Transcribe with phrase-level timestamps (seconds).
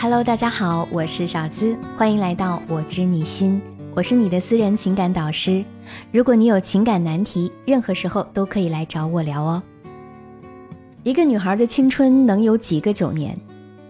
[0.00, 3.60] Hello，大家好，我是小资，欢迎来到我知你心，
[3.96, 5.64] 我是你的私人情感导师。
[6.12, 9.60] 如果你有情感难题，任何时候都可以来找我聊哦。
[11.02, 13.36] 一个女孩的青春能有几个九年？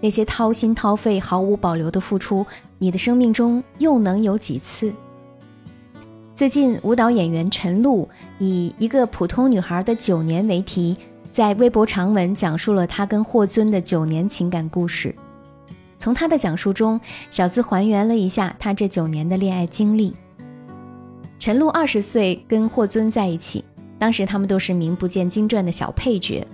[0.01, 2.47] 那些掏心掏肺、毫无保留的付出，
[2.79, 4.91] 你的生命中又能有几次？
[6.35, 10.97] 最近，舞蹈演员陈露以一个普通女孩的九年为题，
[11.31, 15.15] 在微博长文讲述了她跟霍尊的九年情感故事。
[15.99, 20.15] 从她的讲述中，小资还原了一下她这九年的恋爱经历。
[21.39, 23.65] 陈露二十岁跟霍尊在一起，
[23.99, 26.47] 当时他们都是名不见经传的小配角。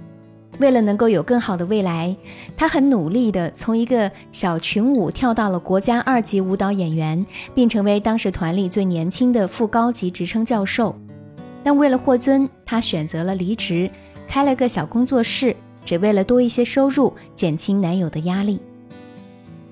[0.60, 2.16] 为了能够有更好的未来，
[2.56, 10.94] 他很努力地从一个小群舞跳到了国家二级舞蹈演员，并成为当时团里最年轻的副高级职称教授。
[11.64, 13.90] 但为了霍尊，他选择了离职，
[14.28, 18.60] 开了个小工作室，只为了多一些收入，减轻男友的压力。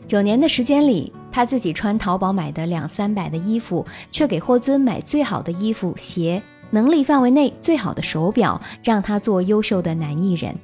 [0.06, 10.54] 九年的时间里，他自己穿淘宝买的两三百的衣服，却给霍尊买最好的衣服、鞋，能力范围内最好的手表，让他做优秀的男艺人。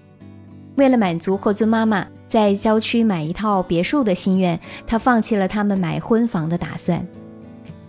[0.77, 7.07] 为了满足霍尊妈妈在郊区买一套别墅的心愿，他放弃了他们买婚房的打算。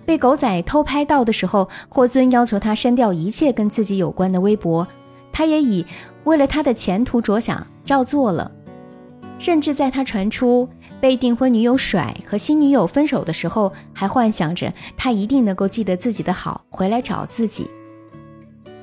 [0.06, 4.88] 被狗仔偷拍到的时候，霍尊要求他删掉一切跟自己有关的微博，
[5.32, 5.86] 他也以
[6.24, 8.52] 为了他的前途着想照做了。
[9.38, 10.68] 甚至在他传出
[11.02, 17.70] 被订婚女友甩和新女友分手的时候，还幻想着他一定能够记得自己的好，回来找自己。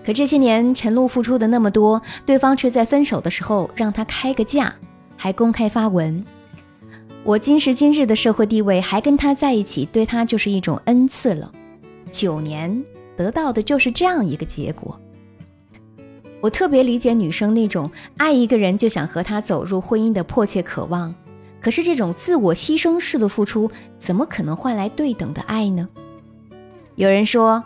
[0.04, 4.74] 可这些年，陈露付出的那么多，对方却在分手的时候让他开个价，
[5.16, 6.24] 还公开发文。
[7.24, 11.50] 我今时今日的社会地位，还跟他在一起，对他就是一种恩赐了。
[12.12, 12.84] 九年
[13.16, 14.98] 得到的就是这样一个结果。
[16.40, 21.12] 我特别理解女生那种爱一个人就想和他走入婚姻的迫切渴望，
[21.66, 25.88] 可是这种自我牺牲式的付出，怎么可能换来对等的爱呢？
[26.94, 27.64] 有人说。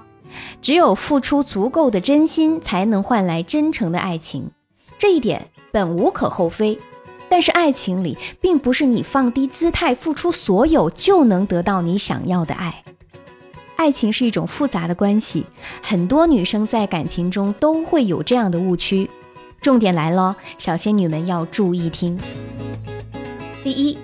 [0.63, 4.53] 只有付出足够的真心，才能换来真诚的爱情，
[4.97, 6.79] 这一点本无可厚非。
[7.29, 12.83] 但是爱情里，并不是你放低姿态付出所有就能得到你想要的爱。
[13.77, 15.45] 爱情是一种复杂的关系，
[15.83, 19.11] 很多女生在感情中都会有这样的误区。
[19.61, 22.19] 重点来了，小仙女们要注意听。
[23.63, 23.99] 第一，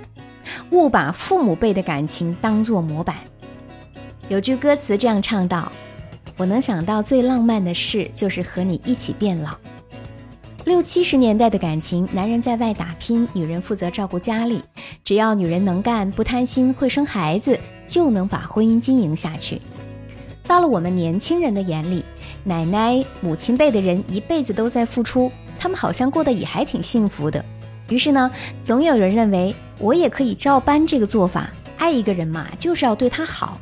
[0.71, 3.17] 勿把父母辈的感情当作模板。
[4.29, 5.73] 有句歌词这样唱道。
[6.37, 9.57] 我能想到最浪漫的事，就是和你一起变老。
[10.67, 14.63] 六七十年代的感情，男人在外打拼，女人负责照顾家里。
[15.03, 19.63] 只要女人能干、不贪心、会生孩子，就能把婚姻经营下去。
[20.47, 22.05] 到了我们年轻人的眼里，
[22.45, 27.43] 奶奶、母亲辈的人一辈子都在付出，他们好像过得也还挺幸福的。
[27.89, 28.31] 于是呢，
[28.65, 31.51] 总有人认为我也可以照搬这个做法。
[31.79, 33.61] 爱一个人嘛，就是要对他好。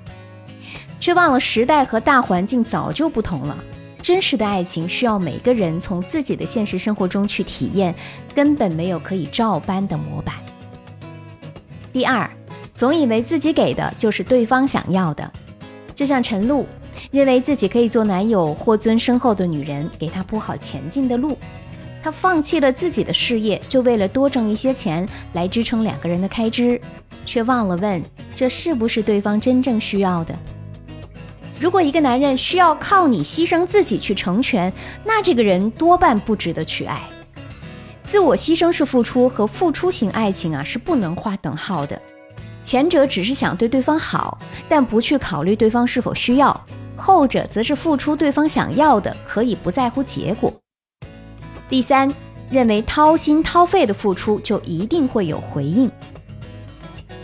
[1.00, 3.56] 却忘了时代和大环境早就不同了。
[4.00, 7.94] 真实的爱情需要每个人从自己的现实生活中去体验，
[8.34, 10.34] 根本没有可以照搬的模板。
[11.92, 12.30] 第二，
[12.74, 15.30] 总以为自己给的就是对方想要的，
[15.94, 16.66] 就像陈露，
[17.10, 21.36] 认为自己可以做男友霍尊身后的女人，给他铺好前进的路。
[22.04, 26.78] 他放弃了自己的事业，就为了多挣一些钱来支撑两个人的开支，
[27.24, 28.02] 却忘了问
[28.34, 30.38] 这是不是对方真正需要的。
[31.58, 34.70] 如果一个男人需要靠你牺牲自己去成全，
[35.02, 37.00] 那这个人多半不值得去爱。
[38.02, 41.98] 自我牺牲式付出和付出型爱情啊是不能划等号的，
[42.62, 44.38] 前者只是想对对方好，
[44.68, 46.52] 但不去考虑对方是否需要；
[46.96, 50.52] 后者则是付出对方想要的，可以不在乎结果。
[51.68, 52.12] 第三，
[52.50, 55.90] 认为掏心掏肺的付出就一定会有回应。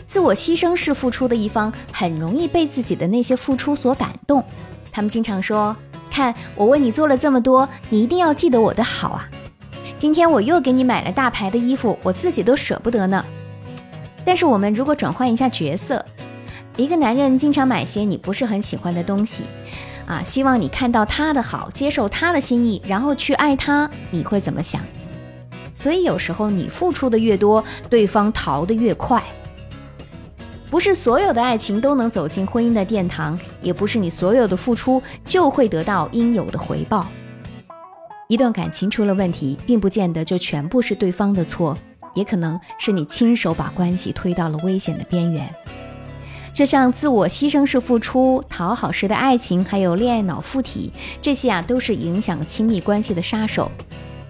[0.06, 4.44] 自我牺牲式付出的一方很容易被自己的那些付出所感动，
[4.90, 5.76] 他们经常说
[6.10, 9.28] ：“看我为你做了这么多，你一定要记得我的好啊！
[9.98, 13.24] 今天我又给你买了大牌的衣服，我自己都舍不得呢。”
[14.24, 16.04] 但是我们如果转换一下角色，
[16.76, 19.44] 一个男人经常买些你不是很喜欢的东西，
[20.10, 24.82] 啊，希望你看到他的好，接受他的心意，然后去爱他，你会怎么想？
[25.72, 29.22] 所以有时候你付出的越多，对方逃得越快。
[30.68, 37.06] 不是所有的爱情都能走进婚姻的殿堂，也不是你所有的付出就会得到应有的回报。
[38.26, 41.78] 一段感情出了问题，并不见得就全部是对方的错，
[42.14, 45.48] 也可能是你亲手把关系推到了危险的边缘。
[46.52, 50.92] 就像自我牺牲式付出、讨好式的爱情，还有恋爱脑附体，
[51.22, 53.70] 这些啊都是影响亲密关系的杀手。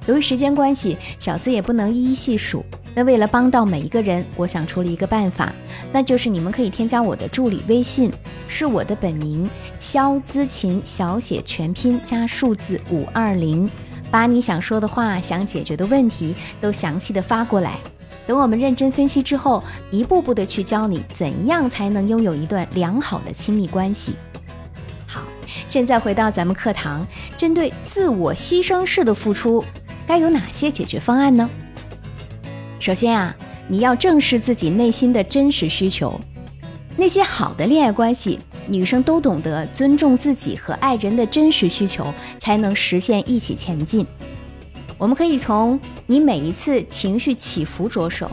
[0.07, 2.65] 由于时间关系，小资也不能一一细数。
[2.95, 5.53] 那为了帮到每一个人，我想出了一个办法，
[5.93, 8.11] 那就是你们可以添加我的助理微信，
[8.49, 13.71] 是我的本名肖姿琴，小写全拼加数字五二零，
[14.11, 17.79] 把你想说的话、想解决的问题都详细的发过来。
[18.31, 19.61] 等我们认真分析之后，
[19.91, 24.15] 一步步的去教你怎样才能拥有一段良好的亲密关系。
[25.05, 25.23] 好，
[25.67, 27.05] 现在回到咱们课堂，
[27.37, 29.65] 针对自我牺牲式的付出。
[30.07, 31.51] 该有哪些解决方案呢？
[32.79, 33.35] 首先啊，
[33.67, 36.21] 你要正视自己内心的真实需求。
[36.97, 38.39] 那些好的恋爱关系，
[38.69, 44.07] 女生都懂得尊重自己和爱人的真实需求，才能实现一起前进。
[45.01, 48.31] 我们可以从你每一次情绪起伏着手，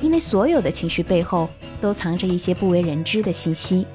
[0.00, 1.46] 因为所有的情绪背后
[1.82, 3.86] 都藏着一些不为人知的信息。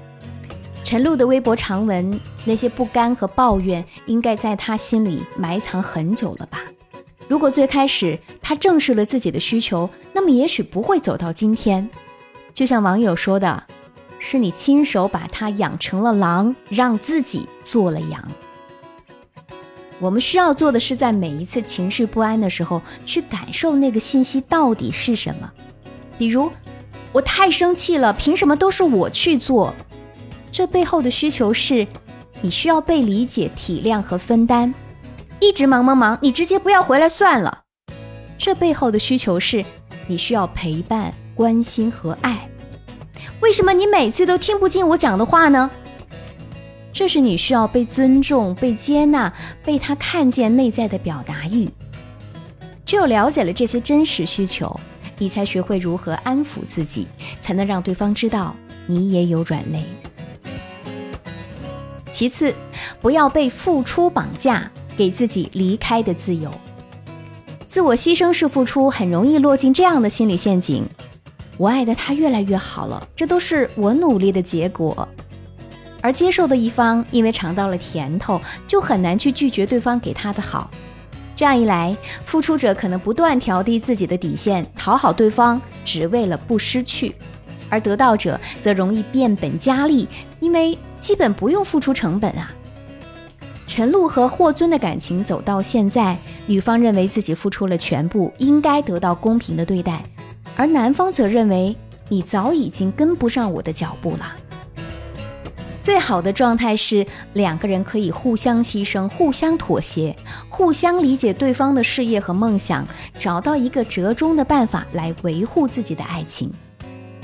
[0.83, 6.61] 陈露的微博长文，那些不甘和抱怨，应该在他心里埋藏很久了吧。
[7.27, 11.89] 如果最开始他正视了自己的需求，那么也许不会走到今天。
[12.53, 13.63] 就像网友说的，
[14.19, 18.31] 是你亲手把他养成了狼，让自己做了羊。
[19.99, 25.51] 我们需要做的是，在每一次情绪不安的时候，去感受那个信息到底是什么。
[26.17, 26.51] 比如，
[27.11, 29.73] 我太生气了，凭什么都是我去做？
[30.51, 31.87] 这背后的需求是，
[32.41, 34.73] 你需要被理解、体谅和分担。
[35.39, 37.61] 一直忙忙忙，你直接不要回来算了。
[38.37, 39.65] 这背后的需求是，
[40.07, 42.47] 你需要陪伴、关心和爱。
[43.39, 45.69] 为什么你每次都听不进我讲的话呢？
[46.97, 49.31] 这是你需要被尊重、被接纳、
[49.63, 51.69] 被他看见内在的表达欲。
[52.87, 54.79] 只有了解了这些真实需求，
[55.19, 57.05] 你才学会如何安抚自己，
[57.39, 58.55] 才能让对方知道
[58.87, 59.83] 你也有软肋。
[62.09, 62.51] 其次，
[62.99, 64.67] 不要被付出绑架。
[64.97, 66.49] 给自己离开的自由，
[67.67, 70.83] 自我牺牲式付出很容易落进这样的心理陷阱：
[71.59, 75.07] 我爱的他越来越好了，这都是我努力的结果。
[76.01, 80.69] 而接受的一方因为尝到了甜头，就很难去拒绝对方给他的好。
[81.35, 81.95] 这样一来，
[82.25, 87.11] 付出者可能不断调低自己的底线，讨好对方，只为了不失去；
[87.69, 90.07] 而得到者则容易变本加厉，
[90.39, 92.51] 因为基本不用付出成本啊。
[93.67, 96.17] 陈露和霍尊的感情走到现在，
[96.47, 100.01] 女方认为自己付出了全部，应该得到公平的对待，
[100.55, 101.75] 而男方则认为
[102.09, 104.25] 你早已经跟不上我的脚步了。
[105.87, 110.13] 最好的状态是两个人可以互相牺牲、互相妥协、
[110.49, 112.85] 互相理解对方的事业和梦想，
[113.17, 116.51] 找到一个折中的办法来维护自己的爱情。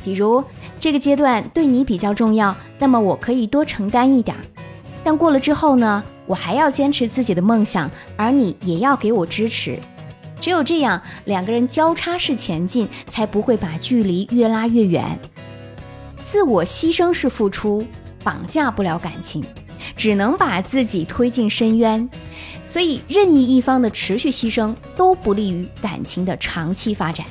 [0.01, 0.41] 比如
[0.79, 4.33] 这个阶段对你比较重要，那么我可以多承担一点，
[5.03, 6.01] 但过了之后呢？
[6.25, 9.77] 我还要坚持自己的梦想，而你也要给我支持。
[10.39, 15.19] 只有这样，两个人交叉式前进，才不会把距离越拉越远。
[16.25, 17.85] 自我牺牲式付出
[18.23, 19.43] 绑架不了感情，
[19.95, 22.09] 只能把自己推进深渊。
[22.65, 27.25] 所以，任意一方的持续牺牲都不利于感情的长期发展。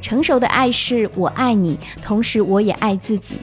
[0.00, 3.36] 成熟的爱是我爱你，同时我也爱自己。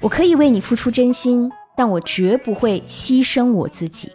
[0.00, 1.50] 我可以为你付出真心。
[1.78, 4.10] 但我绝不会牺牲我自己。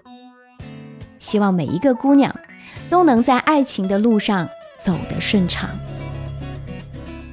[1.18, 2.36] 希望每一个姑娘
[2.90, 4.50] 都能在爱情的路上
[4.84, 5.70] 走得顺畅。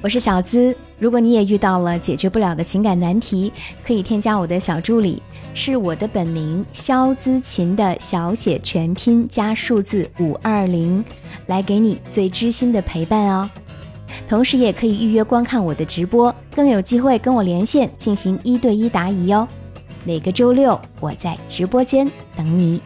[0.01, 3.51] 我是小资，如果你也遇到了解决不了的情感难题，
[3.83, 5.19] 可以添加我的小助理，
[5.55, 11.03] 是我的本名肖姿琴的小写全拼加数字五二零，
[11.47, 13.49] 来给你最知心的陪伴哦。
[14.29, 19.47] 同时也可以预约观看我的直播，更有机会跟我连线进行一对一答疑哟。
[20.05, 22.79] 每个周六，我在直播间等你。